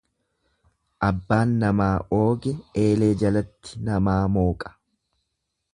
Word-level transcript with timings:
Abbaan 1.07 1.53
namaa 1.63 1.91
ooge 2.21 2.55
eelee 2.85 3.13
jalatti 3.25 3.87
namaa 3.91 4.21
mooqa. 4.39 4.77